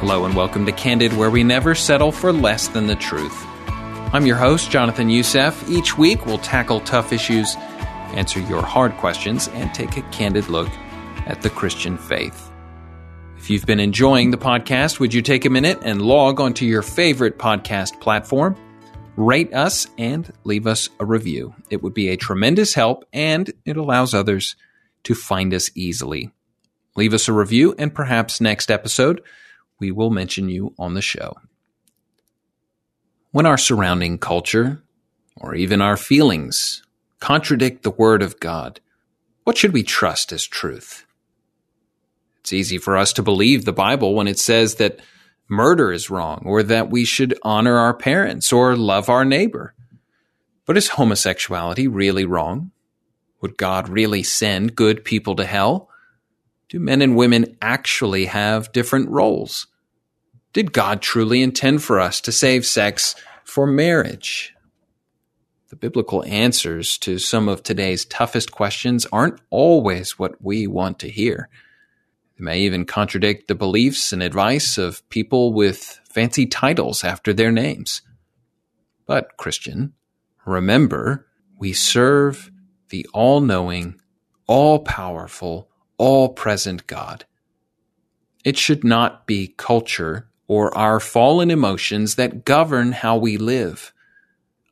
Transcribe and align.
Hello 0.00 0.24
and 0.24 0.34
welcome 0.34 0.64
to 0.64 0.72
Candid, 0.72 1.12
where 1.12 1.28
we 1.28 1.44
never 1.44 1.74
settle 1.74 2.10
for 2.10 2.32
less 2.32 2.68
than 2.68 2.86
the 2.86 2.96
truth. 2.96 3.44
I'm 4.14 4.24
your 4.24 4.38
host, 4.38 4.70
Jonathan 4.70 5.10
Youssef. 5.10 5.68
Each 5.68 5.98
week, 5.98 6.24
we'll 6.24 6.38
tackle 6.38 6.80
tough 6.80 7.12
issues, 7.12 7.54
answer 8.14 8.40
your 8.40 8.62
hard 8.62 8.96
questions, 8.96 9.48
and 9.48 9.74
take 9.74 9.98
a 9.98 10.02
candid 10.10 10.48
look 10.48 10.70
at 11.26 11.42
the 11.42 11.50
Christian 11.50 11.98
faith. 11.98 12.50
If 13.36 13.50
you've 13.50 13.66
been 13.66 13.78
enjoying 13.78 14.30
the 14.30 14.38
podcast, 14.38 15.00
would 15.00 15.12
you 15.12 15.20
take 15.20 15.44
a 15.44 15.50
minute 15.50 15.80
and 15.82 16.00
log 16.00 16.40
onto 16.40 16.64
your 16.64 16.80
favorite 16.80 17.36
podcast 17.36 18.00
platform? 18.00 18.56
Rate 19.16 19.52
us 19.52 19.86
and 19.98 20.32
leave 20.44 20.66
us 20.66 20.88
a 20.98 21.04
review. 21.04 21.54
It 21.68 21.82
would 21.82 21.92
be 21.92 22.08
a 22.08 22.16
tremendous 22.16 22.72
help 22.72 23.04
and 23.12 23.52
it 23.66 23.76
allows 23.76 24.14
others 24.14 24.56
to 25.04 25.14
find 25.14 25.52
us 25.52 25.70
easily. 25.74 26.30
Leave 26.96 27.12
us 27.12 27.28
a 27.28 27.34
review, 27.34 27.74
and 27.78 27.94
perhaps 27.94 28.40
next 28.40 28.70
episode, 28.70 29.20
we 29.80 29.90
will 29.90 30.10
mention 30.10 30.48
you 30.48 30.74
on 30.78 30.94
the 30.94 31.02
show. 31.02 31.36
When 33.32 33.46
our 33.46 33.58
surrounding 33.58 34.18
culture, 34.18 34.82
or 35.36 35.54
even 35.54 35.80
our 35.80 35.96
feelings, 35.96 36.82
contradict 37.18 37.82
the 37.82 37.90
Word 37.90 38.22
of 38.22 38.38
God, 38.38 38.80
what 39.44 39.56
should 39.56 39.72
we 39.72 39.82
trust 39.82 40.32
as 40.32 40.46
truth? 40.46 41.06
It's 42.40 42.52
easy 42.52 42.78
for 42.78 42.96
us 42.96 43.12
to 43.14 43.22
believe 43.22 43.64
the 43.64 43.72
Bible 43.72 44.14
when 44.14 44.28
it 44.28 44.38
says 44.38 44.76
that 44.76 45.00
murder 45.48 45.92
is 45.92 46.10
wrong, 46.10 46.42
or 46.44 46.62
that 46.62 46.90
we 46.90 47.04
should 47.04 47.38
honor 47.42 47.76
our 47.76 47.94
parents 47.94 48.52
or 48.52 48.76
love 48.76 49.08
our 49.08 49.24
neighbor. 49.24 49.74
But 50.66 50.76
is 50.76 50.88
homosexuality 50.88 51.88
really 51.88 52.24
wrong? 52.24 52.70
Would 53.40 53.56
God 53.56 53.88
really 53.88 54.22
send 54.22 54.76
good 54.76 55.04
people 55.04 55.36
to 55.36 55.44
hell? 55.44 55.89
Do 56.70 56.78
men 56.78 57.02
and 57.02 57.16
women 57.16 57.56
actually 57.60 58.26
have 58.26 58.70
different 58.70 59.08
roles? 59.08 59.66
Did 60.52 60.72
God 60.72 61.02
truly 61.02 61.42
intend 61.42 61.82
for 61.82 61.98
us 61.98 62.20
to 62.20 62.30
save 62.30 62.64
sex 62.64 63.16
for 63.44 63.66
marriage? 63.66 64.54
The 65.70 65.76
biblical 65.76 66.24
answers 66.24 66.96
to 66.98 67.18
some 67.18 67.48
of 67.48 67.64
today's 67.64 68.04
toughest 68.04 68.52
questions 68.52 69.04
aren't 69.12 69.40
always 69.50 70.16
what 70.16 70.40
we 70.40 70.68
want 70.68 71.00
to 71.00 71.10
hear. 71.10 71.48
They 72.38 72.44
may 72.44 72.60
even 72.60 72.84
contradict 72.84 73.48
the 73.48 73.56
beliefs 73.56 74.12
and 74.12 74.22
advice 74.22 74.78
of 74.78 75.08
people 75.08 75.52
with 75.52 76.00
fancy 76.08 76.46
titles 76.46 77.02
after 77.02 77.32
their 77.32 77.50
names. 77.50 78.02
But, 79.06 79.36
Christian, 79.36 79.94
remember, 80.46 81.26
we 81.58 81.72
serve 81.72 82.52
the 82.90 83.08
all 83.12 83.40
knowing, 83.40 84.00
all 84.46 84.78
powerful, 84.78 85.69
all 86.00 86.30
present 86.30 86.86
God. 86.86 87.26
It 88.42 88.56
should 88.56 88.82
not 88.84 89.26
be 89.26 89.54
culture 89.58 90.30
or 90.48 90.76
our 90.76 90.98
fallen 90.98 91.50
emotions 91.50 92.14
that 92.14 92.46
govern 92.46 92.92
how 92.92 93.18
we 93.18 93.36
live. 93.36 93.92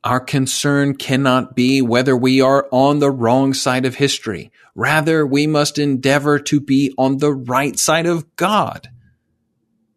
Our 0.03 0.19
concern 0.19 0.95
cannot 0.95 1.55
be 1.55 1.83
whether 1.83 2.17
we 2.17 2.41
are 2.41 2.67
on 2.71 2.97
the 2.97 3.11
wrong 3.11 3.53
side 3.53 3.85
of 3.85 3.95
history. 3.95 4.51
Rather, 4.73 5.23
we 5.23 5.45
must 5.45 5.77
endeavor 5.77 6.39
to 6.39 6.59
be 6.59 6.95
on 6.97 7.17
the 7.17 7.33
right 7.33 7.77
side 7.77 8.07
of 8.07 8.35
God. 8.35 8.89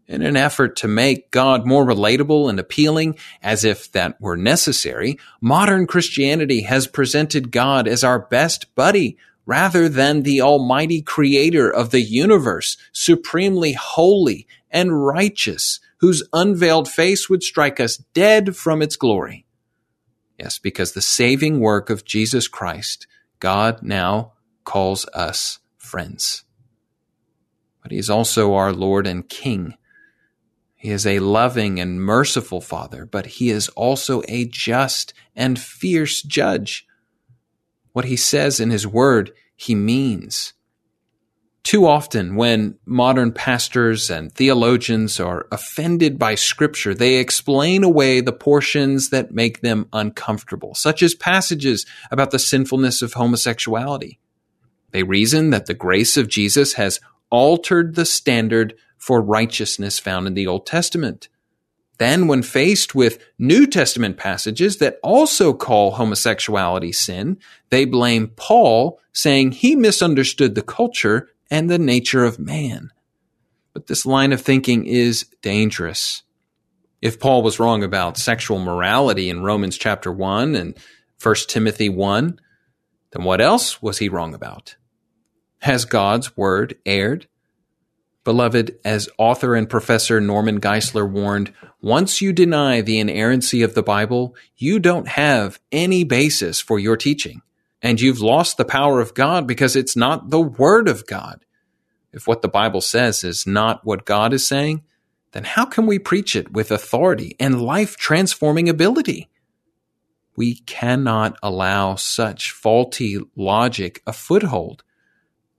In 0.06 0.20
an 0.20 0.36
effort 0.36 0.76
to 0.76 0.88
make 0.88 1.30
God 1.30 1.64
more 1.64 1.86
relatable 1.86 2.50
and 2.50 2.60
appealing, 2.60 3.16
as 3.42 3.64
if 3.64 3.90
that 3.92 4.20
were 4.20 4.36
necessary, 4.36 5.18
modern 5.40 5.86
Christianity 5.86 6.62
has 6.62 6.86
presented 6.86 7.50
God 7.50 7.88
as 7.88 8.04
our 8.04 8.18
best 8.18 8.74
buddy 8.74 9.16
rather 9.46 9.88
than 9.88 10.22
the 10.22 10.40
almighty 10.40 11.02
creator 11.02 11.70
of 11.70 11.90
the 11.90 12.00
universe, 12.00 12.76
supremely 12.92 13.72
holy 13.72 14.46
and 14.70 15.04
righteous, 15.04 15.80
whose 15.98 16.22
unveiled 16.32 16.88
face 16.88 17.28
would 17.28 17.42
strike 17.42 17.80
us 17.80 17.96
dead 18.14 18.56
from 18.56 18.82
its 18.82 18.96
glory. 18.96 19.44
Yes, 20.38 20.58
because 20.58 20.92
the 20.92 21.02
saving 21.02 21.60
work 21.60 21.90
of 21.90 22.04
Jesus 22.04 22.48
Christ, 22.48 23.06
God 23.38 23.82
now 23.82 24.32
calls 24.64 25.06
us 25.14 25.58
friends. 25.76 26.44
But 27.82 27.92
he 27.92 27.98
is 27.98 28.10
also 28.10 28.54
our 28.54 28.72
Lord 28.72 29.06
and 29.06 29.28
King. 29.28 29.74
He 30.74 30.90
is 30.90 31.06
a 31.06 31.20
loving 31.20 31.78
and 31.78 32.00
merciful 32.00 32.60
Father, 32.60 33.06
but 33.06 33.26
he 33.26 33.50
is 33.50 33.68
also 33.70 34.22
a 34.26 34.46
just 34.46 35.12
and 35.36 35.58
fierce 35.58 36.22
judge 36.22 36.86
what 37.92 38.06
he 38.06 38.16
says 38.16 38.60
in 38.60 38.70
his 38.70 38.86
word, 38.86 39.32
he 39.56 39.74
means. 39.74 40.52
Too 41.62 41.86
often, 41.86 42.34
when 42.34 42.76
modern 42.84 43.32
pastors 43.32 44.10
and 44.10 44.32
theologians 44.32 45.20
are 45.20 45.46
offended 45.52 46.18
by 46.18 46.34
scripture, 46.34 46.92
they 46.92 47.16
explain 47.16 47.84
away 47.84 48.20
the 48.20 48.32
portions 48.32 49.10
that 49.10 49.32
make 49.32 49.60
them 49.60 49.88
uncomfortable, 49.92 50.74
such 50.74 51.02
as 51.02 51.14
passages 51.14 51.86
about 52.10 52.32
the 52.32 52.40
sinfulness 52.40 53.00
of 53.00 53.12
homosexuality. 53.12 54.18
They 54.90 55.04
reason 55.04 55.50
that 55.50 55.66
the 55.66 55.74
grace 55.74 56.16
of 56.16 56.28
Jesus 56.28 56.74
has 56.74 57.00
altered 57.30 57.94
the 57.94 58.04
standard 58.04 58.74
for 58.98 59.22
righteousness 59.22 60.00
found 60.00 60.26
in 60.26 60.34
the 60.34 60.48
Old 60.48 60.66
Testament. 60.66 61.28
Then, 62.02 62.26
when 62.26 62.42
faced 62.42 62.96
with 62.96 63.24
New 63.38 63.64
Testament 63.64 64.16
passages 64.16 64.78
that 64.78 64.98
also 65.04 65.52
call 65.52 65.92
homosexuality 65.92 66.90
sin, 66.90 67.38
they 67.70 67.84
blame 67.84 68.32
Paul, 68.34 68.98
saying 69.12 69.52
he 69.52 69.76
misunderstood 69.76 70.56
the 70.56 70.62
culture 70.62 71.28
and 71.48 71.70
the 71.70 71.78
nature 71.78 72.24
of 72.24 72.40
man. 72.40 72.90
But 73.72 73.86
this 73.86 74.04
line 74.04 74.32
of 74.32 74.40
thinking 74.40 74.84
is 74.84 75.26
dangerous. 75.42 76.24
If 77.00 77.20
Paul 77.20 77.44
was 77.44 77.60
wrong 77.60 77.84
about 77.84 78.18
sexual 78.18 78.58
morality 78.58 79.30
in 79.30 79.44
Romans 79.44 79.78
chapter 79.78 80.10
1 80.10 80.56
and 80.56 80.76
1 81.22 81.34
Timothy 81.46 81.88
1, 81.88 82.40
then 83.12 83.22
what 83.22 83.40
else 83.40 83.80
was 83.80 83.98
he 83.98 84.08
wrong 84.08 84.34
about? 84.34 84.74
Has 85.60 85.84
God's 85.84 86.36
word 86.36 86.74
erred? 86.84 87.28
Beloved, 88.24 88.78
as 88.84 89.08
author 89.18 89.56
and 89.56 89.68
professor 89.68 90.20
Norman 90.20 90.60
Geisler 90.60 91.08
warned, 91.10 91.52
once 91.80 92.20
you 92.20 92.32
deny 92.32 92.80
the 92.80 93.00
inerrancy 93.00 93.62
of 93.62 93.74
the 93.74 93.82
Bible, 93.82 94.36
you 94.56 94.78
don't 94.78 95.08
have 95.08 95.58
any 95.72 96.04
basis 96.04 96.60
for 96.60 96.78
your 96.78 96.96
teaching. 96.96 97.42
And 97.82 98.00
you've 98.00 98.20
lost 98.20 98.56
the 98.56 98.64
power 98.64 99.00
of 99.00 99.14
God 99.14 99.48
because 99.48 99.74
it's 99.74 99.96
not 99.96 100.30
the 100.30 100.40
Word 100.40 100.86
of 100.86 101.04
God. 101.06 101.44
If 102.12 102.28
what 102.28 102.42
the 102.42 102.48
Bible 102.48 102.80
says 102.80 103.24
is 103.24 103.44
not 103.44 103.84
what 103.84 104.04
God 104.04 104.32
is 104.32 104.46
saying, 104.46 104.84
then 105.32 105.42
how 105.42 105.64
can 105.64 105.86
we 105.86 105.98
preach 105.98 106.36
it 106.36 106.52
with 106.52 106.70
authority 106.70 107.34
and 107.40 107.60
life 107.60 107.96
transforming 107.96 108.68
ability? 108.68 109.28
We 110.36 110.56
cannot 110.56 111.36
allow 111.42 111.96
such 111.96 112.52
faulty 112.52 113.18
logic 113.34 114.02
a 114.06 114.12
foothold. 114.12 114.84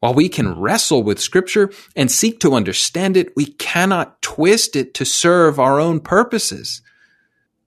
While 0.03 0.15
we 0.15 0.27
can 0.27 0.59
wrestle 0.59 1.01
with 1.01 1.21
scripture 1.21 1.71
and 1.95 2.11
seek 2.11 2.41
to 2.41 2.55
understand 2.55 3.15
it, 3.15 3.33
we 3.37 3.45
cannot 3.45 4.21
twist 4.21 4.75
it 4.75 4.93
to 4.95 5.05
serve 5.05 5.61
our 5.61 5.79
own 5.79 6.01
purposes. 6.01 6.81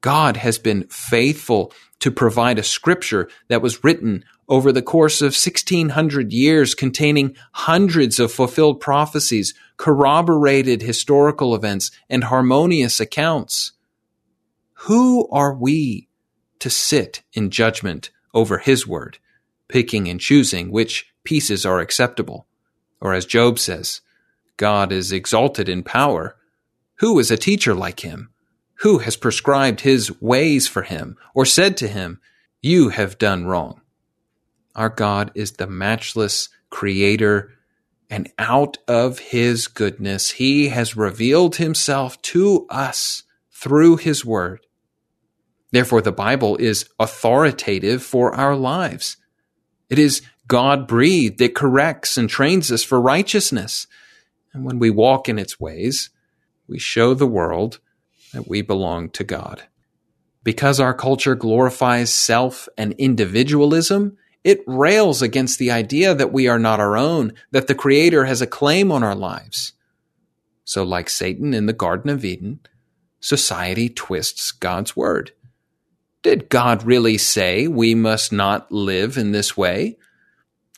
God 0.03 0.37
has 0.37 0.59
been 0.59 0.87
faithful 0.89 1.73
to 2.01 2.11
provide 2.11 2.59
a 2.59 2.63
scripture 2.63 3.31
that 3.49 3.63
was 3.63 3.83
written 3.83 4.23
over 4.51 4.71
the 4.71 4.83
course 4.83 5.23
of 5.23 5.29
1600 5.29 6.31
years 6.31 6.75
containing 6.75 7.35
hundreds 7.53 8.21
of 8.21 8.31
fulfilled 8.31 8.83
prophecies, 8.83 9.55
corroborated 9.79 10.83
historical 10.83 11.55
events, 11.55 11.91
and 12.11 12.25
harmonious 12.25 13.01
accounts. 13.01 13.73
Who 14.81 15.27
are 15.31 15.55
we 15.55 16.11
to 16.59 16.69
sit 16.69 17.23
in 17.33 17.49
judgment 17.49 18.11
over 18.35 18.59
his 18.59 18.87
word, 18.87 19.21
picking 19.69 20.07
and 20.07 20.21
choosing 20.21 20.71
which 20.71 21.11
pieces 21.27 21.67
are 21.67 21.81
acceptable. 21.81 22.47
Or 23.01 23.13
as 23.13 23.27
Job 23.27 23.59
says, 23.59 24.01
God 24.57 24.91
is 24.91 25.13
exalted 25.13 25.69
in 25.69 25.83
power. 25.83 26.37
Who 27.01 27.19
is 27.19 27.31
a 27.31 27.37
teacher 27.37 27.75
like 27.75 28.01
him? 28.01 28.31
Who 28.81 28.99
has 28.99 29.17
prescribed 29.17 29.83
his 29.83 30.21
ways 30.23 30.67
for 30.67 30.83
him 30.83 31.19
or 31.35 31.45
said 31.45 31.77
to 31.79 31.89
him, 31.89 32.21
You 32.63 32.89
have 32.89 33.19
done 33.19 33.45
wrong? 33.45 33.83
Our 34.75 34.89
God 34.89 35.31
is 35.35 35.53
the 35.53 35.67
matchless 35.67 36.49
creator, 36.71 37.53
and 38.09 38.31
out 38.39 38.79
of 38.87 39.19
his 39.19 39.67
goodness, 39.67 40.33
he 40.33 40.69
has 40.69 40.97
revealed 40.97 41.57
himself 41.57 42.21
to 42.23 42.67
us 42.71 43.23
through 43.51 43.97
his 43.97 44.25
word. 44.25 44.61
Therefore, 45.71 46.03
the 46.03 46.13
Bible 46.13 46.57
is 46.57 46.89
authoritative 46.99 48.03
for 48.03 48.35
our 48.35 48.55
lives. 48.55 49.17
It 49.89 49.99
is 49.99 50.23
God 50.49 50.87
breathed. 50.87 51.41
It 51.41 51.55
corrects 51.55 52.17
and 52.17 52.29
trains 52.29 52.71
us 52.71 52.83
for 52.83 53.01
righteousness. 53.01 53.87
And 54.53 54.65
when 54.65 54.79
we 54.79 54.91
walk 54.91 55.29
in 55.29 55.39
its 55.39 55.59
ways, 55.59 56.11
we 56.69 56.79
show 56.79 57.15
the 57.15 57.27
world 57.27 57.81
that 58.33 58.49
we 58.49 58.63
belong 58.63 59.11
to 59.11 59.25
God. 59.25 59.65
Because 60.43 60.79
our 60.79 60.95
culture 60.95 61.35
glorifies 61.35 62.13
self 62.13 62.69
and 62.79 62.93
individualism, 62.93 64.17
it 64.45 64.63
rails 64.67 65.23
against 65.23 65.59
the 65.59 65.73
idea 65.73 66.15
that 66.15 66.33
we 66.33 66.47
are 66.47 66.59
not 66.59 66.79
our 66.79 66.97
own, 66.97 67.33
that 67.51 67.67
the 67.67 67.75
Creator 67.75 68.27
has 68.27 68.41
a 68.41 68.47
claim 68.47 68.93
on 68.93 69.03
our 69.03 69.15
lives. 69.15 69.73
So, 70.65 70.85
like 70.85 71.11
Satan 71.11 71.53
in 71.53 71.67
the 71.67 71.73
Garden 71.73 72.11
of 72.11 72.25
Eden, 72.25 72.61
society 73.21 73.89
twists 73.89 74.53
God's 74.53 74.97
word. 74.97 75.33
Did 76.23 76.49
God 76.49 76.85
really 76.85 77.19
say 77.19 77.67
we 77.67 77.95
must 77.95 78.33
not 78.33 78.71
live 78.71 79.17
in 79.17 79.33
this 79.33 79.57
way? 79.57 79.97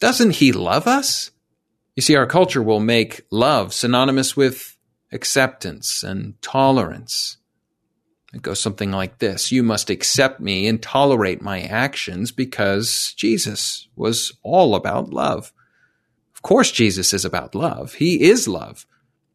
Doesn't 0.00 0.36
He 0.36 0.52
love 0.52 0.86
us? 0.86 1.30
You 1.96 2.02
see, 2.02 2.16
our 2.16 2.26
culture 2.26 2.62
will 2.62 2.80
make 2.80 3.22
love 3.30 3.74
synonymous 3.74 4.36
with 4.36 4.76
acceptance 5.12 6.02
and 6.02 6.40
tolerance. 6.42 7.38
It 8.32 8.42
goes 8.42 8.60
something 8.60 8.90
like 8.90 9.18
this 9.18 9.50
You 9.50 9.62
must 9.62 9.90
accept 9.90 10.40
me 10.40 10.68
and 10.68 10.82
tolerate 10.82 11.42
my 11.42 11.62
actions 11.62 12.30
because 12.30 13.14
Jesus 13.16 13.88
was 13.96 14.32
all 14.42 14.74
about 14.74 15.10
love. 15.10 15.52
Of 16.34 16.42
course, 16.42 16.70
Jesus 16.70 17.12
is 17.12 17.24
about 17.24 17.54
love. 17.54 17.94
He 17.94 18.22
is 18.22 18.46
love. 18.46 18.86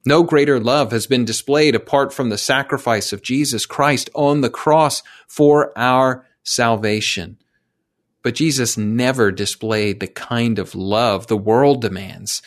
No 0.06 0.24
greater 0.24 0.60
love 0.60 0.92
has 0.92 1.08
been 1.08 1.26
displayed 1.26 1.76
apart 1.76 2.14
from 2.14 2.30
the 2.30 2.38
sacrifice 2.38 3.12
of 3.14 3.22
Jesus 3.22 3.66
Christ 3.66 4.10
on 4.14 4.42
the 4.42 4.50
cross 4.50 5.02
for 5.28 5.78
our 5.78 6.26
salvation. 6.44 7.38
But 8.24 8.36
Jesus 8.36 8.78
never 8.78 9.32
displayed 9.32 10.00
the 10.00 10.08
kind 10.08 10.58
of 10.58 10.74
love 10.74 11.28
the 11.28 11.38
world 11.38 11.82
demands, 11.82 12.42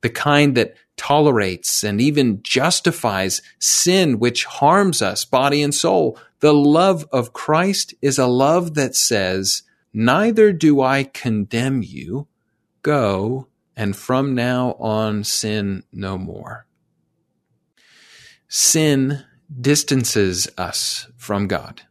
the 0.00 0.08
kind 0.08 0.56
that 0.56 0.76
tolerates 0.96 1.82
and 1.82 2.00
even 2.00 2.42
justifies 2.42 3.42
sin 3.58 4.18
which 4.18 4.44
harms 4.44 5.02
us, 5.02 5.24
body 5.24 5.62
and 5.62 5.74
soul. 5.74 6.18
The 6.40 6.54
love 6.54 7.06
of 7.12 7.32
Christ 7.32 7.94
is 8.00 8.18
a 8.18 8.26
love 8.26 8.74
that 8.74 8.94
says, 8.94 9.62
Neither 9.92 10.52
do 10.52 10.80
I 10.80 11.04
condemn 11.04 11.82
you. 11.82 12.28
Go 12.82 13.48
and 13.76 13.96
from 13.96 14.34
now 14.34 14.72
on 14.78 15.24
sin 15.24 15.84
no 15.92 16.16
more. 16.18 16.66
Sin 18.48 19.24
distances 19.60 20.48
us 20.58 21.08
from 21.16 21.48
God, 21.48 21.82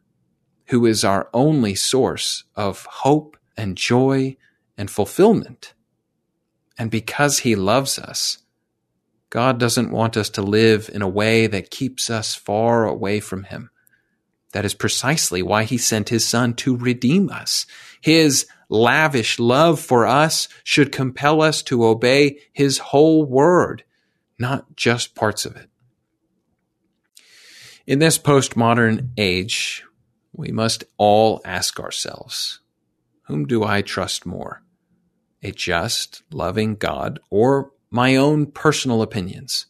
who 0.69 0.85
is 0.85 1.03
our 1.03 1.29
only 1.33 1.73
source 1.73 2.43
of 2.55 2.85
hope 2.85 3.37
and 3.57 3.75
joy 3.75 4.37
and 4.77 4.89
fulfillment. 4.89 5.73
And 6.77 6.91
because 6.91 7.39
he 7.39 7.55
loves 7.55 7.97
us, 7.97 8.39
God 9.31 9.59
doesn't 9.59 9.91
want 9.91 10.15
us 10.15 10.29
to 10.31 10.41
live 10.41 10.89
in 10.93 11.01
a 11.01 11.09
way 11.09 11.47
that 11.47 11.71
keeps 11.71 12.09
us 12.09 12.35
far 12.35 12.85
away 12.85 13.19
from 13.19 13.43
him. 13.45 13.71
That 14.53 14.65
is 14.65 14.73
precisely 14.73 15.41
why 15.41 15.63
he 15.63 15.77
sent 15.77 16.09
his 16.09 16.25
son 16.25 16.53
to 16.55 16.77
redeem 16.77 17.29
us. 17.29 17.65
His 17.99 18.47
lavish 18.69 19.39
love 19.39 19.79
for 19.79 20.05
us 20.05 20.47
should 20.63 20.91
compel 20.91 21.41
us 21.41 21.63
to 21.63 21.85
obey 21.85 22.39
his 22.53 22.77
whole 22.77 23.25
word, 23.25 23.83
not 24.37 24.75
just 24.75 25.15
parts 25.15 25.45
of 25.45 25.55
it. 25.55 25.69
In 27.87 27.97
this 27.97 28.19
postmodern 28.19 29.09
age, 29.17 29.83
we 30.33 30.51
must 30.51 30.83
all 30.97 31.41
ask 31.43 31.79
ourselves, 31.79 32.59
whom 33.23 33.45
do 33.45 33.63
I 33.63 33.81
trust 33.81 34.25
more? 34.25 34.61
A 35.43 35.51
just, 35.51 36.23
loving 36.31 36.75
God 36.75 37.19
or 37.29 37.71
my 37.89 38.15
own 38.15 38.47
personal 38.47 39.01
opinions? 39.01 39.65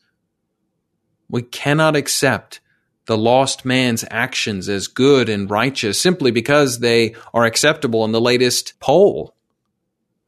We 1.29 1.43
cannot 1.43 1.95
accept 1.95 2.59
the 3.05 3.17
lost 3.17 3.65
man's 3.65 4.05
actions 4.11 4.69
as 4.69 4.87
good 4.87 5.29
and 5.29 5.49
righteous 5.49 5.99
simply 5.99 6.31
because 6.31 6.79
they 6.79 7.15
are 7.33 7.45
acceptable 7.45 8.05
in 8.05 8.11
the 8.11 8.21
latest 8.21 8.79
poll. 8.79 9.35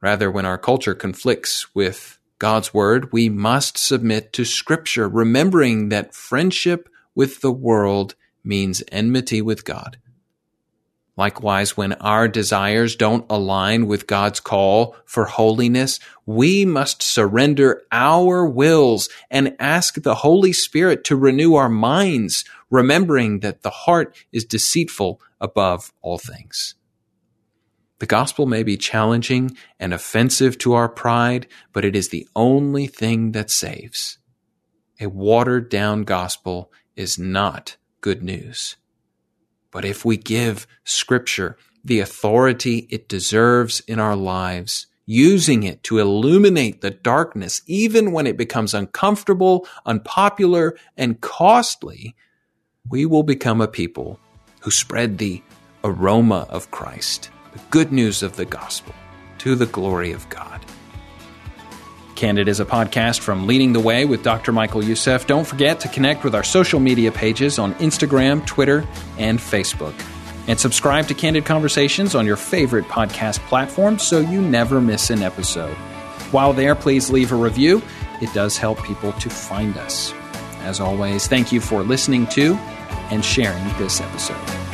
Rather, 0.00 0.30
when 0.30 0.46
our 0.46 0.58
culture 0.58 0.94
conflicts 0.94 1.72
with 1.74 2.18
God's 2.40 2.74
word, 2.74 3.12
we 3.12 3.28
must 3.28 3.78
submit 3.78 4.32
to 4.32 4.44
scripture, 4.44 5.08
remembering 5.08 5.90
that 5.90 6.12
friendship 6.12 6.88
with 7.14 7.40
the 7.40 7.52
world 7.52 8.16
means 8.42 8.82
enmity 8.90 9.40
with 9.40 9.64
God. 9.64 9.98
Likewise, 11.16 11.76
when 11.76 11.92
our 11.94 12.26
desires 12.26 12.96
don't 12.96 13.26
align 13.28 13.86
with 13.86 14.06
God's 14.06 14.40
call 14.40 14.96
for 15.04 15.26
holiness, 15.26 16.00
we 16.24 16.64
must 16.64 17.02
surrender 17.02 17.82
our 17.92 18.46
wills 18.46 19.10
and 19.30 19.54
ask 19.58 20.02
the 20.02 20.14
Holy 20.16 20.54
Spirit 20.54 21.04
to 21.04 21.16
renew 21.16 21.54
our 21.54 21.68
minds, 21.68 22.44
remembering 22.70 23.40
that 23.40 23.62
the 23.62 23.70
heart 23.70 24.16
is 24.32 24.46
deceitful 24.46 25.20
above 25.38 25.92
all 26.00 26.16
things. 26.16 26.76
The 27.98 28.06
gospel 28.06 28.46
may 28.46 28.62
be 28.62 28.78
challenging 28.78 29.56
and 29.78 29.92
offensive 29.92 30.56
to 30.58 30.72
our 30.72 30.88
pride, 30.88 31.46
but 31.72 31.84
it 31.84 31.94
is 31.94 32.08
the 32.08 32.26
only 32.34 32.86
thing 32.86 33.32
that 33.32 33.50
saves. 33.50 34.18
A 34.98 35.08
watered 35.08 35.68
down 35.68 36.04
gospel 36.04 36.72
is 36.96 37.18
not 37.18 37.76
good 38.00 38.22
news. 38.22 38.76
But 39.72 39.84
if 39.84 40.04
we 40.04 40.16
give 40.16 40.68
Scripture 40.84 41.56
the 41.84 41.98
authority 41.98 42.86
it 42.90 43.08
deserves 43.08 43.80
in 43.80 43.98
our 43.98 44.14
lives, 44.14 44.86
using 45.06 45.64
it 45.64 45.82
to 45.82 45.98
illuminate 45.98 46.80
the 46.80 46.90
darkness, 46.90 47.62
even 47.66 48.12
when 48.12 48.26
it 48.26 48.36
becomes 48.36 48.72
uncomfortable, 48.72 49.66
unpopular, 49.84 50.76
and 50.96 51.20
costly, 51.20 52.14
we 52.88 53.04
will 53.04 53.24
become 53.24 53.60
a 53.60 53.66
people 53.66 54.20
who 54.60 54.70
spread 54.70 55.18
the 55.18 55.42
aroma 55.82 56.46
of 56.50 56.70
Christ, 56.70 57.30
the 57.52 57.60
good 57.70 57.92
news 57.92 58.22
of 58.22 58.36
the 58.36 58.44
gospel, 58.44 58.94
to 59.38 59.56
the 59.56 59.66
glory 59.66 60.12
of 60.12 60.28
God. 60.28 60.64
Candid 62.22 62.46
is 62.46 62.60
a 62.60 62.64
podcast 62.64 63.18
from 63.18 63.48
Leading 63.48 63.72
the 63.72 63.80
Way 63.80 64.04
with 64.04 64.22
Dr. 64.22 64.52
Michael 64.52 64.84
Youssef. 64.84 65.26
Don't 65.26 65.44
forget 65.44 65.80
to 65.80 65.88
connect 65.88 66.22
with 66.22 66.36
our 66.36 66.44
social 66.44 66.78
media 66.78 67.10
pages 67.10 67.58
on 67.58 67.74
Instagram, 67.74 68.46
Twitter, 68.46 68.86
and 69.18 69.40
Facebook. 69.40 69.92
And 70.46 70.56
subscribe 70.60 71.08
to 71.08 71.14
Candid 71.14 71.44
Conversations 71.46 72.14
on 72.14 72.24
your 72.24 72.36
favorite 72.36 72.84
podcast 72.84 73.40
platform 73.48 73.98
so 73.98 74.20
you 74.20 74.40
never 74.40 74.80
miss 74.80 75.10
an 75.10 75.20
episode. 75.20 75.74
While 76.30 76.52
there, 76.52 76.76
please 76.76 77.10
leave 77.10 77.32
a 77.32 77.34
review. 77.34 77.82
It 78.20 78.32
does 78.32 78.56
help 78.56 78.80
people 78.84 79.12
to 79.14 79.28
find 79.28 79.76
us. 79.78 80.12
As 80.60 80.78
always, 80.78 81.26
thank 81.26 81.50
you 81.50 81.60
for 81.60 81.82
listening 81.82 82.28
to 82.28 82.54
and 83.10 83.24
sharing 83.24 83.64
this 83.78 84.00
episode. 84.00 84.71